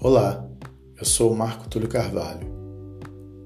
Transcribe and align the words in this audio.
Olá, 0.00 0.48
eu 0.96 1.04
sou 1.04 1.32
o 1.32 1.36
Marco 1.36 1.68
Túlio 1.68 1.88
Carvalho. 1.88 2.46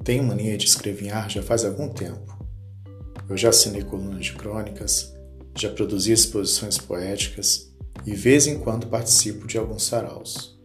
Tenho 0.05 0.23
mania 0.23 0.59
de 0.59 0.67
escrevinhar 0.67 1.31
já 1.31 1.43
faz 1.43 1.65
algum 1.65 1.89
tempo. 1.89 2.47
Eu 3.27 3.39
já 3.39 3.49
assinei 3.49 3.83
colunas 3.83 4.27
de 4.27 4.35
crônicas, 4.35 5.15
já 5.57 5.71
produzi 5.71 6.13
exposições 6.13 6.77
poéticas 6.77 7.75
e, 8.05 8.15
vez 8.15 8.47
em 8.47 8.59
quando, 8.59 8.87
participo 8.87 9.47
de 9.47 9.57
alguns 9.57 9.85
saraus. 9.85 10.61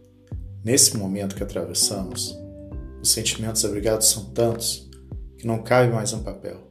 Nesse 0.62 0.94
momento 0.94 1.34
que 1.34 1.42
atravessamos, 1.42 2.38
os 3.00 3.10
sentimentos 3.10 3.64
abrigados 3.64 4.08
são 4.08 4.26
tantos 4.26 4.90
que 5.38 5.46
não 5.46 5.62
cabe 5.62 5.90
mais 5.90 6.12
um 6.12 6.22
papel. 6.22 6.70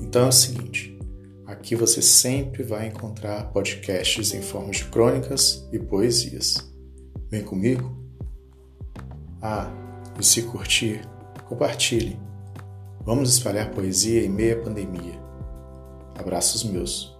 Então 0.00 0.24
é 0.24 0.28
o 0.28 0.32
seguinte: 0.32 0.98
aqui 1.44 1.76
você 1.76 2.00
sempre 2.00 2.62
vai 2.62 2.86
encontrar 2.88 3.52
podcasts 3.52 4.32
em 4.32 4.40
forma 4.40 4.70
de 4.70 4.86
crônicas 4.86 5.68
e 5.70 5.78
poesias. 5.78 6.56
Vem 7.30 7.44
comigo? 7.44 8.01
Ah, 9.42 9.68
e 10.20 10.24
se 10.24 10.42
curtir, 10.44 11.02
compartilhe. 11.48 12.16
Vamos 13.00 13.34
espalhar 13.34 13.72
poesia 13.72 14.24
em 14.24 14.28
meia 14.28 14.56
pandemia. 14.62 15.20
Abraços 16.16 16.62
meus. 16.62 17.12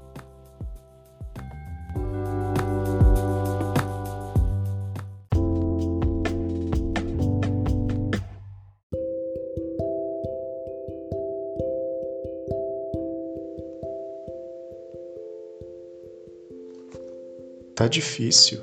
Tá 17.74 17.88
difícil. 17.88 18.60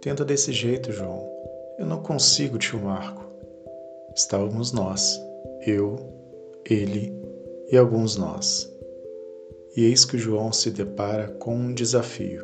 Tenta 0.00 0.24
desse 0.24 0.52
jeito, 0.52 0.90
João. 0.90 1.35
Eu 1.78 1.84
não 1.84 2.02
consigo, 2.02 2.58
tio 2.58 2.80
Marco. 2.80 3.22
Estávamos 4.14 4.72
nós, 4.72 5.20
eu, 5.66 5.98
ele 6.64 7.12
e 7.70 7.76
alguns 7.76 8.16
nós. 8.16 8.72
E 9.76 9.84
eis 9.84 10.06
que 10.06 10.16
o 10.16 10.18
João 10.18 10.50
se 10.52 10.70
depara 10.70 11.28
com 11.32 11.54
um 11.54 11.74
desafio, 11.74 12.42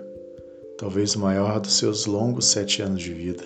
talvez 0.77 1.15
o 1.15 1.21
maior 1.21 1.61
dos 1.61 1.79
seus 1.79 2.05
longos 2.05 2.45
sete 2.49 2.83
anos 2.83 3.01
de 3.01 3.15
vida. 3.15 3.43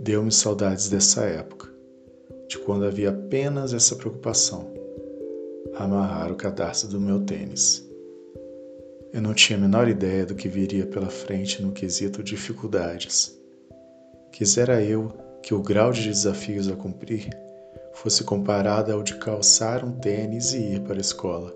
Deu-me 0.00 0.32
saudades 0.32 0.88
dessa 0.88 1.22
época, 1.22 1.68
de 2.48 2.58
quando 2.58 2.86
havia 2.86 3.10
apenas 3.10 3.72
essa 3.72 3.94
preocupação: 3.94 4.68
amarrar 5.76 6.32
o 6.32 6.36
cadarço 6.36 6.88
do 6.88 7.00
meu 7.00 7.20
tênis. 7.20 7.88
Eu 9.12 9.22
não 9.22 9.32
tinha 9.32 9.56
a 9.56 9.62
menor 9.62 9.86
ideia 9.86 10.26
do 10.26 10.34
que 10.34 10.48
viria 10.48 10.86
pela 10.86 11.08
frente 11.08 11.62
no 11.62 11.70
quesito 11.70 12.20
dificuldades 12.20 13.39
Quisera 14.32 14.82
eu 14.82 15.12
que 15.42 15.54
o 15.54 15.62
grau 15.62 15.92
de 15.92 16.08
desafios 16.08 16.68
a 16.68 16.76
cumprir 16.76 17.28
fosse 17.92 18.24
comparado 18.24 18.92
ao 18.92 19.02
de 19.02 19.16
calçar 19.16 19.84
um 19.84 19.92
tênis 19.92 20.52
e 20.52 20.74
ir 20.74 20.80
para 20.80 20.96
a 20.96 21.00
escola. 21.00 21.54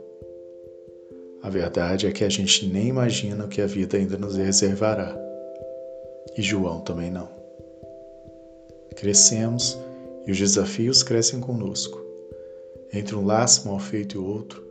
A 1.42 1.50
verdade 1.50 2.06
é 2.06 2.12
que 2.12 2.24
a 2.24 2.28
gente 2.28 2.66
nem 2.66 2.88
imagina 2.88 3.44
o 3.44 3.48
que 3.48 3.60
a 3.60 3.66
vida 3.66 3.96
ainda 3.96 4.16
nos 4.16 4.36
reservará. 4.36 5.16
E 6.36 6.42
João 6.42 6.80
também 6.80 7.10
não. 7.10 7.28
Crescemos 8.96 9.78
e 10.26 10.32
os 10.32 10.38
desafios 10.38 11.02
crescem 11.02 11.40
conosco. 11.40 12.02
Entre 12.92 13.14
um 13.14 13.24
laço 13.24 13.68
mal 13.68 13.78
feito 13.78 14.16
e 14.16 14.18
outro, 14.18 14.64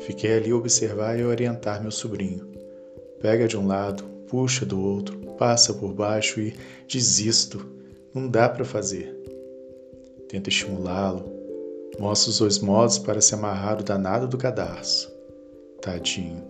fiquei 0.00 0.34
ali 0.34 0.52
observar 0.52 1.18
e 1.18 1.24
orientar 1.24 1.82
meu 1.82 1.90
sobrinho. 1.90 2.48
Pega 3.20 3.48
de 3.48 3.56
um 3.56 3.66
lado, 3.66 4.04
puxa 4.28 4.64
do 4.64 4.80
outro, 4.80 5.19
passa 5.40 5.72
por 5.72 5.94
baixo 5.94 6.38
e 6.38 6.54
desisto, 6.86 7.66
não 8.12 8.28
dá 8.28 8.46
para 8.46 8.62
fazer. 8.62 9.16
Tento 10.28 10.50
estimulá-lo, 10.50 11.24
mostro 11.98 12.30
os 12.30 12.38
dois 12.40 12.58
modos 12.58 12.98
para 12.98 13.22
se 13.22 13.34
amarrar 13.34 13.80
o 13.80 13.82
danado 13.82 14.28
do 14.28 14.36
cadarço. 14.36 15.10
Tadinho, 15.80 16.44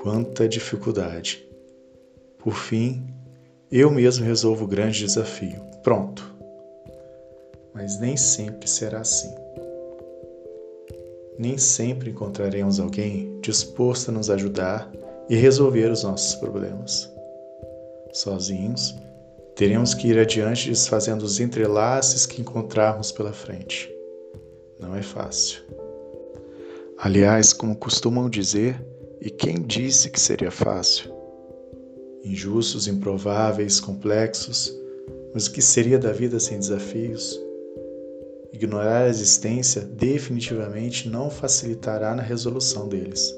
quanta 0.00 0.48
dificuldade. 0.48 1.46
Por 2.38 2.54
fim, 2.54 3.06
eu 3.70 3.90
mesmo 3.90 4.24
resolvo 4.24 4.64
o 4.64 4.68
grande 4.68 5.00
desafio. 5.00 5.60
Pronto. 5.82 6.34
Mas 7.74 8.00
nem 8.00 8.16
sempre 8.16 8.66
será 8.66 9.00
assim. 9.00 9.34
Nem 11.38 11.58
sempre 11.58 12.08
encontraremos 12.08 12.80
alguém 12.80 13.38
disposto 13.42 14.08
a 14.08 14.14
nos 14.14 14.30
ajudar 14.30 14.90
e 15.28 15.36
resolver 15.36 15.90
os 15.90 16.04
nossos 16.04 16.36
problemas. 16.36 17.13
Sozinhos, 18.14 18.94
teremos 19.56 19.92
que 19.92 20.08
ir 20.08 20.18
adiante 20.18 20.70
desfazendo 20.70 21.24
os 21.24 21.40
entrelaces 21.40 22.24
que 22.24 22.40
encontrarmos 22.40 23.12
pela 23.12 23.32
frente. 23.32 23.92
Não 24.80 24.94
é 24.94 25.02
fácil. 25.02 25.62
Aliás, 26.96 27.52
como 27.52 27.76
costumam 27.76 28.30
dizer, 28.30 28.80
e 29.20 29.28
quem 29.28 29.60
disse 29.60 30.08
que 30.10 30.20
seria 30.20 30.50
fácil? 30.50 31.12
Injustos, 32.22 32.86
improváveis, 32.88 33.80
complexos, 33.80 34.72
mas 35.34 35.46
o 35.46 35.52
que 35.52 35.60
seria 35.60 35.98
da 35.98 36.12
vida 36.12 36.38
sem 36.38 36.58
desafios? 36.58 37.38
Ignorar 38.52 39.02
a 39.02 39.08
existência 39.08 39.82
definitivamente 39.82 41.08
não 41.08 41.28
facilitará 41.28 42.14
na 42.14 42.22
resolução 42.22 42.88
deles 42.88 43.34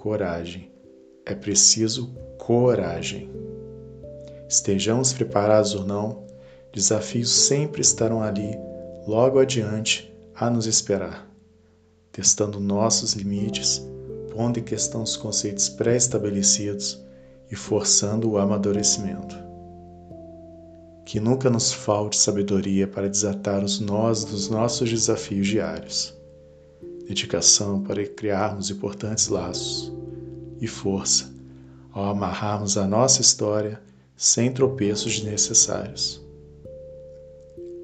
coragem. 0.00 0.70
É 1.26 1.34
preciso 1.34 2.14
coragem. 2.38 3.30
Estejamos 4.50 5.12
preparados 5.12 5.76
ou 5.76 5.86
não, 5.86 6.26
desafios 6.74 7.30
sempre 7.30 7.80
estarão 7.80 8.20
ali, 8.20 8.58
logo 9.06 9.38
adiante, 9.38 10.12
a 10.34 10.50
nos 10.50 10.66
esperar, 10.66 11.24
testando 12.10 12.58
nossos 12.58 13.12
limites, 13.12 13.80
pondo 14.32 14.58
em 14.58 14.64
questão 14.64 15.04
os 15.04 15.16
conceitos 15.16 15.68
pré-estabelecidos 15.68 17.00
e 17.48 17.54
forçando 17.54 18.28
o 18.28 18.38
amadurecimento. 18.38 19.36
Que 21.06 21.20
nunca 21.20 21.48
nos 21.48 21.72
falte 21.72 22.16
sabedoria 22.16 22.88
para 22.88 23.08
desatar 23.08 23.62
os 23.62 23.78
nós 23.78 24.24
dos 24.24 24.48
nossos 24.48 24.90
desafios 24.90 25.46
diários 25.46 26.18
dedicação 27.10 27.82
para 27.82 28.06
criarmos 28.06 28.70
importantes 28.70 29.26
laços 29.26 29.92
e 30.60 30.68
força 30.68 31.28
ao 31.92 32.04
amarrarmos 32.04 32.78
a 32.78 32.86
nossa 32.86 33.20
história 33.20 33.82
sem 34.22 34.52
tropeços 34.52 35.18
desnecessários. 35.18 36.22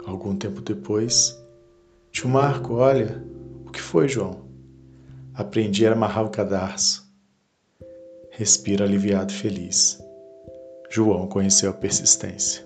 Algum 0.04 0.36
tempo 0.36 0.60
depois, 0.60 1.34
tio 2.12 2.28
Marco, 2.28 2.74
olha, 2.74 3.24
o 3.64 3.70
que 3.70 3.80
foi, 3.80 4.06
João? 4.06 4.44
Aprendi 5.32 5.86
a 5.86 5.92
amarrar 5.92 6.26
o 6.26 6.30
cadarço. 6.30 7.10
Respira 8.30 8.84
aliviado 8.84 9.32
e 9.32 9.34
feliz. 9.34 9.98
João 10.90 11.26
conheceu 11.26 11.70
a 11.70 11.72
persistência. 11.72 12.65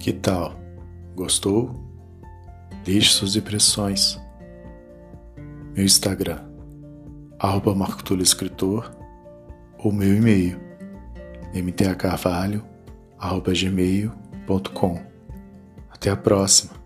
Que 0.00 0.14
tal? 0.14 0.58
Gostou? 1.14 1.74
Deixe 2.86 3.10
suas 3.10 3.36
impressões. 3.36 4.18
Meu 5.76 5.84
Instagram, 5.84 6.40
arroba 7.38 7.74
Escritor, 8.22 8.90
ou 9.78 9.92
meu 9.92 10.16
e-mail, 10.16 10.58
mtacarvalho, 11.54 12.64
arroba 13.18 13.52
gmail.com. 13.52 15.02
Até 15.90 16.08
a 16.08 16.16
próxima! 16.16 16.79